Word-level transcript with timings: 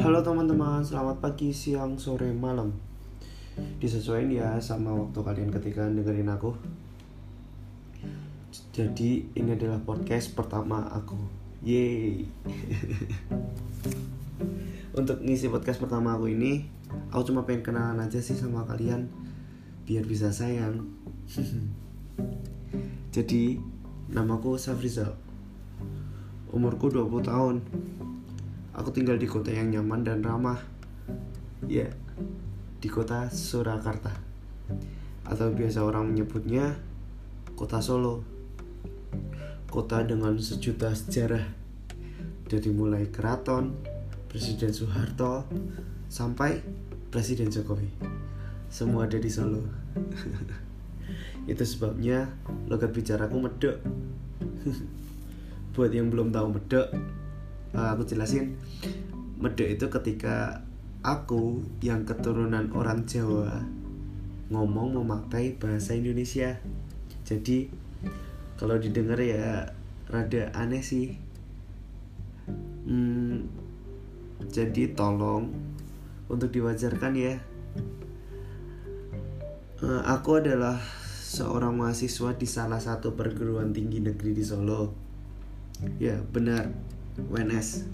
Halo 0.00 0.24
teman-teman, 0.24 0.80
selamat 0.80 1.20
pagi, 1.20 1.52
siang, 1.52 2.00
sore, 2.00 2.32
malam. 2.32 2.72
Disesuaikan 3.84 4.32
ya 4.32 4.48
sama 4.56 4.96
waktu 4.96 5.20
kalian 5.20 5.52
ketika 5.52 5.84
dengerin 5.92 6.32
aku. 6.32 6.56
Jadi 8.72 9.28
ini 9.36 9.52
adalah 9.52 9.76
podcast 9.84 10.32
pertama 10.32 10.88
aku. 10.88 11.20
Yeay. 11.60 12.24
Untuk 14.96 15.20
ngisi 15.20 15.52
podcast 15.52 15.76
pertama 15.76 16.16
aku 16.16 16.32
ini 16.32 16.64
Aku 17.12 17.20
cuma 17.28 17.44
pengen 17.44 17.60
kenalan 17.60 18.00
aja 18.00 18.24
sih 18.24 18.32
sama 18.32 18.64
kalian 18.64 19.04
Biar 19.84 20.08
bisa 20.08 20.32
sayang. 20.32 20.80
Jadi 23.14 23.60
namaku 24.08 24.56
Safrizal. 24.56 25.12
Umurku 26.56 26.88
20 26.88 27.20
tahun 27.20 27.56
Aku 28.70 28.94
tinggal 28.94 29.18
di 29.18 29.26
kota 29.26 29.50
yang 29.50 29.74
nyaman 29.74 30.06
dan 30.06 30.22
ramah. 30.22 30.62
Ya, 31.66 31.90
di 32.78 32.86
kota 32.86 33.26
Surakarta. 33.26 34.14
Atau 35.26 35.50
biasa 35.50 35.82
orang 35.82 36.14
menyebutnya 36.14 36.78
kota 37.58 37.82
Solo. 37.82 38.22
Kota 39.66 40.06
dengan 40.06 40.38
sejuta 40.38 40.94
sejarah. 40.94 41.42
Dari 42.46 42.70
mulai 42.70 43.10
keraton, 43.10 43.74
Presiden 44.30 44.70
Soeharto, 44.70 45.46
sampai 46.06 46.62
Presiden 47.10 47.50
Jokowi. 47.50 47.90
Semua 48.70 49.10
ada 49.10 49.18
di 49.18 49.30
Solo. 49.30 49.66
Itu 51.50 51.66
sebabnya 51.66 52.30
logat 52.70 52.94
bicaraku 52.94 53.36
medok. 53.42 53.82
Buat 55.74 55.90
yang 55.90 56.10
belum 56.10 56.30
tahu 56.30 56.46
medok, 56.54 56.90
uh, 57.74 57.88
aku 57.94 58.06
jelasin. 58.06 58.58
Medek 59.40 59.80
itu 59.80 59.86
ketika 59.88 60.66
aku 61.00 61.64
yang 61.80 62.04
keturunan 62.04 62.68
orang 62.76 63.08
Jawa 63.08 63.64
ngomong 64.50 65.00
memakai 65.00 65.56
bahasa 65.56 65.96
Indonesia. 65.96 66.58
Jadi 67.24 67.70
kalau 68.58 68.76
didengar 68.76 69.16
ya 69.22 69.70
rada 70.10 70.52
aneh 70.52 70.82
sih. 70.84 71.16
Hmm, 72.84 73.46
jadi 74.50 74.92
tolong 74.92 75.54
untuk 76.26 76.50
diwajarkan 76.50 77.12
ya. 77.14 77.38
Uh, 79.80 80.04
aku 80.04 80.44
adalah 80.44 80.76
seorang 81.24 81.78
mahasiswa 81.78 82.36
di 82.36 82.44
salah 82.44 82.82
satu 82.82 83.16
perguruan 83.16 83.72
tinggi 83.72 84.02
negeri 84.02 84.36
di 84.36 84.44
Solo. 84.44 84.92
Ya 85.96 86.20
benar 86.20 86.68
UNS 87.28 87.90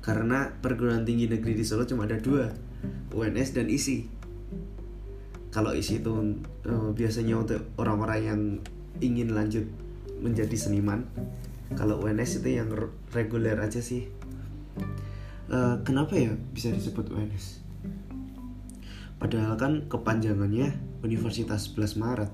karena 0.00 0.48
perguruan 0.64 1.04
tinggi 1.04 1.28
negeri 1.28 1.52
di 1.52 1.64
Solo 1.66 1.84
cuma 1.84 2.08
ada 2.08 2.16
dua 2.16 2.48
UNS 3.12 3.52
dan 3.52 3.68
ISI 3.68 4.08
kalau 5.50 5.74
ISI 5.74 6.00
itu 6.00 6.12
uh, 6.70 6.90
biasanya 6.94 7.34
untuk 7.42 7.60
orang-orang 7.76 8.20
yang 8.22 8.40
ingin 9.02 9.34
lanjut 9.34 9.66
menjadi 10.22 10.54
seniman 10.54 11.04
kalau 11.74 12.00
UNS 12.02 12.42
itu 12.42 12.58
yang 12.58 12.70
reguler 13.14 13.54
aja 13.54 13.78
sih. 13.78 14.10
Uh, 15.50 15.82
kenapa 15.82 16.14
ya 16.14 16.30
bisa 16.54 16.70
disebut 16.70 17.10
UNS 17.10 17.58
padahal 19.20 19.58
kan 19.60 19.84
kepanjangannya 19.90 20.72
Universitas 21.04 21.74
11 21.76 22.00
Maret. 22.00 22.32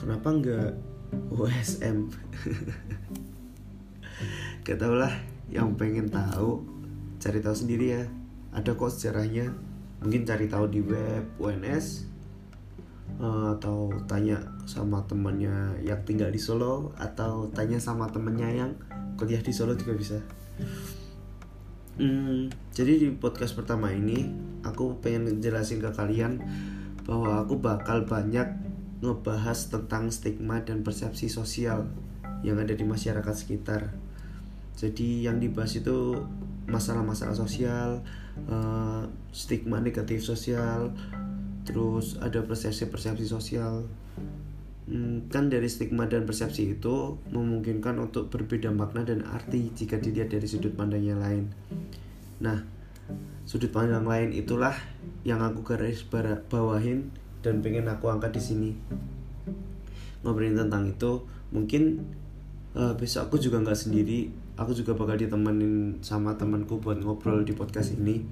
Kenapa 0.00 0.28
enggak 0.32 0.70
USM 1.28 2.08
gak 4.68 4.84
tau 4.84 5.00
lah 5.00 5.08
yang 5.48 5.72
pengen 5.80 6.12
tahu 6.12 6.60
cari 7.16 7.40
tahu 7.40 7.56
sendiri 7.56 7.96
ya. 7.96 8.04
Ada 8.52 8.76
kok 8.76 8.92
sejarahnya. 8.92 9.48
Mungkin 10.04 10.28
cari 10.28 10.44
tahu 10.44 10.68
di 10.68 10.84
web 10.84 11.24
UNS 11.40 12.04
eh, 13.16 13.46
atau 13.56 13.88
tanya 14.04 14.44
sama 14.68 15.00
temannya 15.08 15.80
yang 15.80 16.04
tinggal 16.04 16.28
di 16.28 16.36
Solo 16.36 16.92
atau 17.00 17.48
tanya 17.56 17.80
sama 17.80 18.12
temennya 18.12 18.52
yang 18.52 18.70
kuliah 19.16 19.40
di 19.40 19.56
Solo 19.56 19.72
juga 19.72 19.96
bisa. 19.96 20.20
Hmm, 21.96 22.52
jadi 22.76 23.00
di 23.00 23.08
podcast 23.16 23.56
pertama 23.56 23.88
ini 23.90 24.28
aku 24.68 25.00
pengen 25.00 25.40
jelasin 25.40 25.80
ke 25.80 25.90
kalian 25.96 26.44
bahwa 27.08 27.40
aku 27.40 27.56
bakal 27.56 28.04
banyak 28.04 28.46
ngebahas 29.00 29.72
tentang 29.72 30.12
stigma 30.12 30.60
dan 30.60 30.84
persepsi 30.84 31.32
sosial 31.32 31.88
yang 32.44 32.60
ada 32.60 32.76
di 32.76 32.84
masyarakat 32.86 33.34
sekitar 33.34 33.96
jadi 34.78 35.26
yang 35.26 35.42
dibahas 35.42 35.82
itu 35.82 36.14
masalah-masalah 36.70 37.34
sosial 37.34 37.98
uh, 38.46 39.02
stigma 39.34 39.82
negatif 39.82 40.22
sosial 40.22 40.94
terus 41.66 42.14
ada 42.22 42.46
persepsi-persepsi 42.46 43.26
sosial. 43.26 43.90
Hmm, 44.88 45.28
kan 45.28 45.52
dari 45.52 45.68
stigma 45.68 46.08
dan 46.08 46.24
persepsi 46.24 46.78
itu 46.78 47.20
memungkinkan 47.28 48.00
untuk 48.00 48.32
berbeda 48.32 48.72
makna 48.72 49.04
dan 49.04 49.20
arti 49.26 49.68
jika 49.76 50.00
dilihat 50.00 50.32
dari 50.32 50.46
sudut 50.48 50.72
pandang 50.72 51.04
yang 51.04 51.20
lain. 51.20 51.50
Nah 52.40 52.62
sudut 53.44 53.74
pandang 53.74 54.06
lain 54.06 54.30
itulah 54.30 54.72
yang 55.26 55.42
aku 55.42 55.60
garis 55.66 56.06
bawahin 56.48 57.10
dan 57.42 57.60
pengen 57.60 57.90
aku 57.90 58.08
angkat 58.08 58.38
di 58.38 58.42
sini. 58.46 58.70
Ngobrolin 60.22 60.56
tentang 60.56 60.88
itu 60.88 61.26
mungkin 61.52 62.06
uh, 62.76 62.92
besok 62.98 63.32
aku 63.32 63.36
juga 63.40 63.62
nggak 63.62 63.78
sendiri. 63.78 64.28
Aku 64.58 64.74
juga 64.74 64.98
bakal 64.98 65.16
ditemenin 65.22 66.02
sama 66.02 66.34
temanku 66.34 66.82
buat 66.82 66.98
ngobrol 66.98 67.46
di 67.46 67.54
podcast 67.54 67.94
ini. 67.94 68.26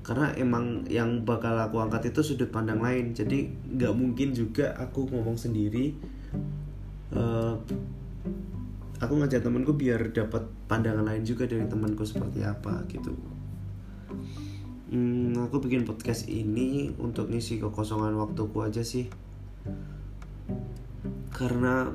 Karena 0.00 0.32
emang 0.40 0.88
yang 0.88 1.28
bakal 1.28 1.54
aku 1.60 1.78
angkat 1.78 2.10
itu 2.10 2.24
sudut 2.24 2.48
pandang 2.48 2.80
lain. 2.80 3.12
Jadi 3.12 3.52
nggak 3.76 3.92
mungkin 3.92 4.32
juga 4.32 4.72
aku 4.74 5.06
ngomong 5.12 5.36
sendiri. 5.36 5.92
Uh, 7.12 7.54
aku 9.00 9.12
ngajak 9.20 9.44
temanku 9.44 9.76
biar 9.76 10.12
dapat 10.16 10.48
pandangan 10.64 11.04
lain 11.04 11.22
juga 11.24 11.44
dari 11.44 11.68
temanku 11.68 12.08
seperti 12.08 12.40
apa 12.40 12.84
gitu. 12.88 13.12
Hmm, 14.90 15.38
aku 15.38 15.62
bikin 15.62 15.86
podcast 15.86 16.26
ini 16.26 16.90
untuk 16.98 17.30
ngisi 17.30 17.62
kekosongan 17.62 18.16
waktuku 18.18 18.58
aja 18.64 18.82
sih. 18.82 19.06
Karena 21.30 21.94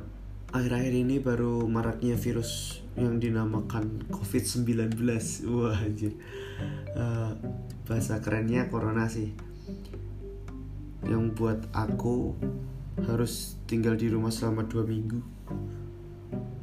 akhir-akhir 0.55 0.93
ini 0.95 1.19
baru 1.19 1.67
maraknya 1.67 2.16
virus 2.16 2.79
yang 2.95 3.19
dinamakan 3.19 4.07
COVID-19 4.07 4.95
wah 5.51 5.75
anjir. 5.75 6.16
Uh, 6.95 7.35
bahasa 7.83 8.23
kerennya 8.23 8.71
corona 8.71 9.11
sih. 9.11 9.35
Yang 11.03 11.23
buat 11.35 11.59
aku 11.75 12.39
harus 13.03 13.59
tinggal 13.67 13.99
di 13.99 14.07
rumah 14.07 14.31
selama 14.31 14.63
dua 14.63 14.88
minggu. 14.88 15.19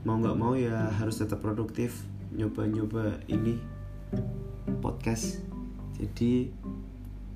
Mau 0.09 0.17
nggak 0.17 0.41
mau 0.41 0.57
ya 0.57 0.89
harus 0.97 1.21
tetap 1.21 1.45
produktif 1.45 2.09
nyoba-nyoba 2.33 3.21
ini 3.29 3.61
podcast. 4.81 5.45
Jadi 6.01 6.49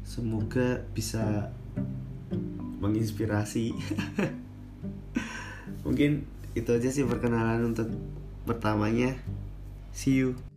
semoga 0.08 0.80
bisa 0.96 1.52
menginspirasi. 2.80 3.76
Mungkin 5.84 6.35
itu 6.56 6.72
aja 6.72 6.88
sih 6.88 7.04
perkenalan 7.04 7.76
untuk 7.76 7.92
pertamanya. 8.48 9.12
See 9.92 10.24
you 10.24 10.55